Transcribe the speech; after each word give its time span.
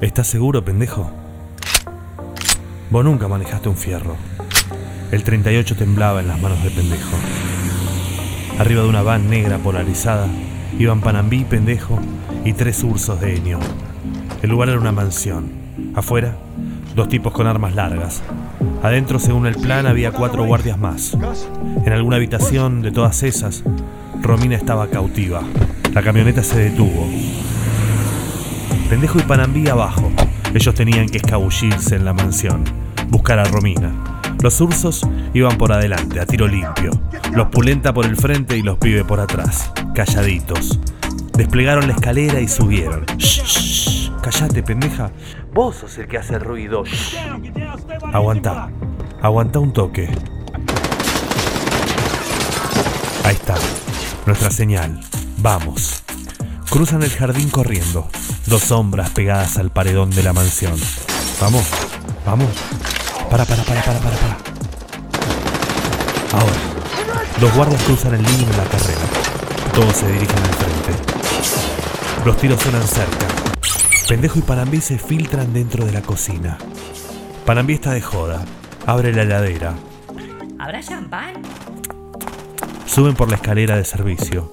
¿Estás 0.00 0.28
seguro, 0.28 0.64
pendejo? 0.64 1.10
Vos 2.88 3.04
nunca 3.04 3.28
manejaste 3.28 3.68
un 3.68 3.76
fierro. 3.76 4.16
El 5.12 5.24
38 5.24 5.76
temblaba 5.76 6.20
en 6.20 6.28
las 6.28 6.40
manos 6.40 6.64
de 6.64 6.70
pendejo. 6.70 7.18
Arriba 8.58 8.82
de 8.82 8.88
una 8.88 9.02
van 9.02 9.28
negra 9.28 9.58
polarizada 9.58 10.26
iban 10.78 11.02
Panambí, 11.02 11.44
pendejo 11.44 11.98
y 12.46 12.54
tres 12.54 12.82
ursos 12.82 13.20
de 13.20 13.36
Enio. 13.36 13.58
El 14.40 14.48
lugar 14.48 14.70
era 14.70 14.80
una 14.80 14.90
mansión. 14.90 15.50
Afuera, 15.94 16.34
dos 16.96 17.10
tipos 17.10 17.34
con 17.34 17.46
armas 17.46 17.74
largas. 17.74 18.22
Adentro, 18.82 19.18
según 19.18 19.44
el 19.44 19.56
plan, 19.56 19.86
había 19.86 20.12
cuatro 20.12 20.46
guardias 20.46 20.78
más. 20.78 21.14
En 21.84 21.92
alguna 21.92 22.16
habitación 22.16 22.80
de 22.80 22.90
todas 22.90 23.22
esas, 23.22 23.64
Romina 24.22 24.56
estaba 24.56 24.88
cautiva. 24.88 25.42
La 25.92 26.02
camioneta 26.02 26.42
se 26.42 26.58
detuvo. 26.58 27.06
Pendejo 28.90 29.20
y 29.20 29.22
Panambí 29.22 29.68
abajo. 29.68 30.10
Ellos 30.52 30.74
tenían 30.74 31.08
que 31.08 31.18
escabullirse 31.18 31.94
en 31.94 32.04
la 32.04 32.12
mansión, 32.12 32.64
buscar 33.06 33.38
a 33.38 33.44
Romina. 33.44 34.20
Los 34.42 34.60
ursos 34.60 35.06
iban 35.32 35.56
por 35.58 35.70
adelante, 35.70 36.18
a 36.18 36.26
tiro 36.26 36.48
limpio. 36.48 36.90
Los 37.32 37.46
pulenta 37.50 37.94
por 37.94 38.04
el 38.04 38.16
frente 38.16 38.58
y 38.58 38.62
los 38.62 38.78
pibe 38.78 39.04
por 39.04 39.20
atrás, 39.20 39.70
calladitos. 39.94 40.80
Desplegaron 41.34 41.86
la 41.86 41.94
escalera 41.94 42.40
y 42.40 42.48
subieron. 42.48 43.06
Shh, 43.16 44.10
callate, 44.22 44.64
pendeja. 44.64 45.12
Vos 45.54 45.76
sos 45.76 45.96
el 45.98 46.08
que 46.08 46.18
hace 46.18 46.40
ruido. 46.40 46.84
Shh. 46.84 47.16
Aguantá, 48.12 48.70
aguantá 49.22 49.60
un 49.60 49.72
toque. 49.72 50.08
Ahí 53.24 53.36
está, 53.36 53.54
nuestra 54.26 54.50
señal. 54.50 54.98
Vamos. 55.38 56.02
Cruzan 56.68 57.02
el 57.02 57.10
jardín 57.10 57.50
corriendo, 57.50 58.08
dos 58.50 58.62
sombras 58.62 59.10
pegadas 59.10 59.58
al 59.58 59.70
paredón 59.70 60.10
de 60.10 60.24
la 60.24 60.32
mansión. 60.32 60.74
Vamos, 61.40 61.64
vamos. 62.26 62.48
Para, 63.30 63.44
para, 63.44 63.62
para, 63.62 63.80
para, 63.80 64.00
para, 64.00 64.16
para. 64.16 64.36
Ahora, 66.32 66.56
los 67.40 67.54
guardias 67.54 67.80
cruzan 67.84 68.14
el 68.14 68.22
límite 68.24 68.50
de 68.50 68.56
la 68.56 68.64
carrera. 68.64 69.00
Todos 69.72 69.96
se 69.96 70.08
dirigen 70.08 70.36
al 70.36 70.54
frente. 70.54 72.24
Los 72.24 72.36
tiros 72.38 72.60
suenan 72.60 72.82
cerca. 72.82 73.28
Pendejo 74.08 74.40
y 74.40 74.42
Panambí 74.42 74.80
se 74.80 74.98
filtran 74.98 75.52
dentro 75.52 75.84
de 75.86 75.92
la 75.92 76.02
cocina. 76.02 76.58
Panambí 77.46 77.74
está 77.74 77.92
de 77.92 78.02
joda. 78.02 78.44
Abre 78.84 79.12
la 79.12 79.22
heladera. 79.22 79.74
¿Habrá 80.58 80.82
champán? 80.82 81.34
Suben 82.84 83.14
por 83.14 83.28
la 83.28 83.36
escalera 83.36 83.76
de 83.76 83.84
servicio. 83.84 84.52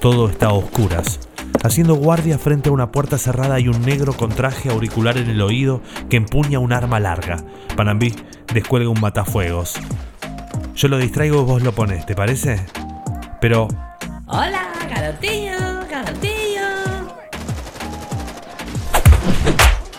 Todo 0.00 0.28
está 0.28 0.48
a 0.48 0.52
oscuras. 0.52 1.18
Haciendo 1.62 1.94
guardia 1.94 2.38
frente 2.38 2.68
a 2.68 2.72
una 2.72 2.92
puerta 2.92 3.18
cerrada 3.18 3.56
hay 3.56 3.68
un 3.68 3.82
negro 3.82 4.12
con 4.12 4.30
traje 4.30 4.70
auricular 4.70 5.16
en 5.16 5.28
el 5.28 5.40
oído 5.40 5.82
que 6.08 6.16
empuña 6.16 6.58
un 6.58 6.72
arma 6.72 7.00
larga. 7.00 7.38
Panambí 7.76 8.14
descuelga 8.52 8.88
un 8.88 9.00
matafuegos. 9.00 9.74
Yo 10.74 10.88
lo 10.88 10.98
distraigo 10.98 11.42
y 11.42 11.44
vos 11.44 11.62
lo 11.62 11.72
pones, 11.72 12.06
¿te 12.06 12.14
parece? 12.14 12.64
Pero 13.40 13.68
Hola, 14.26 14.68
garotillo, 14.88 15.58
garotillo. 15.90 16.38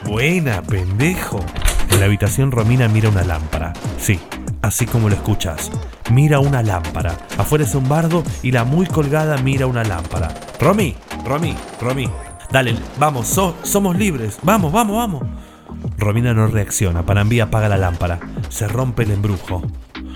Buena, 0.05 0.61
pendejo. 0.61 1.43
En 1.91 1.99
la 1.99 2.05
habitación 2.05 2.51
Romina 2.51 2.87
mira 2.87 3.09
una 3.09 3.23
lámpara. 3.23 3.73
Sí, 3.97 4.19
así 4.61 4.85
como 4.85 5.09
lo 5.09 5.15
escuchas. 5.15 5.71
Mira 6.11 6.39
una 6.39 6.63
lámpara. 6.63 7.17
Afuera 7.37 7.65
es 7.65 7.75
un 7.75 7.89
bardo 7.89 8.23
y 8.41 8.51
la 8.51 8.63
muy 8.63 8.85
colgada 8.85 9.37
mira 9.37 9.67
una 9.67 9.83
lámpara. 9.83 10.33
Romy, 10.59 10.95
Romy, 11.25 11.55
Romy. 11.81 12.09
Dale, 12.51 12.75
vamos, 12.97 13.27
so- 13.27 13.55
somos 13.63 13.95
libres. 13.95 14.37
Vamos, 14.41 14.71
vamos, 14.71 14.95
vamos. 14.97 15.23
Romina 15.97 16.33
no 16.33 16.47
reacciona. 16.47 17.03
Panambí 17.05 17.39
apaga 17.39 17.69
la 17.69 17.77
lámpara. 17.77 18.19
Se 18.49 18.67
rompe 18.67 19.03
el 19.03 19.11
embrujo. 19.11 19.61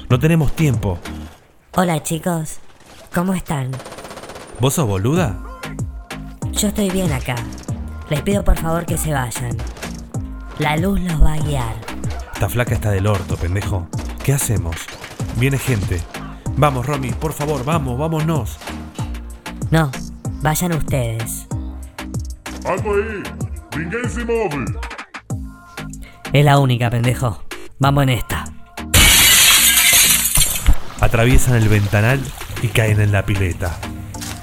No 0.09 0.19
tenemos 0.19 0.53
tiempo. 0.53 0.97
Hola 1.75 2.01
chicos, 2.03 2.59
¿cómo 3.13 3.33
están? 3.33 3.71
¿Vos 4.59 4.75
sos 4.75 4.87
boluda? 4.87 5.39
Yo 6.51 6.67
estoy 6.67 6.89
bien 6.89 7.11
acá. 7.11 7.35
Les 8.09 8.21
pido 8.21 8.43
por 8.43 8.57
favor 8.57 8.85
que 8.85 8.97
se 8.97 9.11
vayan. 9.13 9.57
La 10.59 10.77
luz 10.77 10.99
los 11.01 11.21
va 11.21 11.33
a 11.33 11.37
guiar. 11.39 11.75
Esta 12.33 12.47
flaca 12.49 12.73
está 12.75 12.91
del 12.91 13.07
orto, 13.07 13.35
pendejo. 13.37 13.87
¿Qué 14.23 14.33
hacemos? 14.33 14.75
Viene 15.37 15.57
gente. 15.57 16.01
Vamos, 16.57 16.85
Romy, 16.85 17.11
por 17.11 17.33
favor, 17.33 17.65
vamos, 17.65 17.97
vámonos. 17.97 18.59
No, 19.71 19.89
vayan 20.43 20.73
ustedes. 20.73 21.47
Alto 22.65 22.93
aí! 22.93 23.23
Ninguém 23.77 24.09
se 24.09 24.25
move! 24.25 24.65
Es 26.33 26.45
la 26.45 26.59
única, 26.59 26.89
pendejo. 26.89 27.43
Vamos 27.79 28.03
en 28.03 28.09
esta. 28.09 28.45
Atraviesan 30.99 31.55
el 31.55 31.69
ventanal 31.69 32.21
y 32.61 32.67
caen 32.67 32.99
en 32.99 33.11
la 33.11 33.25
pileta. 33.25 33.77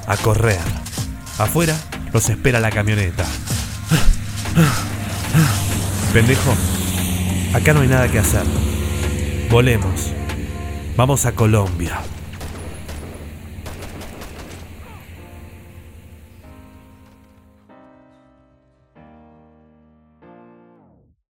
A 0.06 0.16
correr. 0.16 0.58
Afuera 1.38 1.76
los 2.12 2.28
espera 2.28 2.60
la 2.60 2.70
camioneta. 2.70 3.24
Pendejo, 6.12 6.54
acá 7.54 7.72
no 7.72 7.80
hay 7.80 7.88
nada 7.88 8.08
que 8.10 8.18
hacer. 8.18 8.44
Volemos. 9.50 10.12
Vamos 10.96 11.26
a 11.26 11.32
Colombia. 11.32 12.00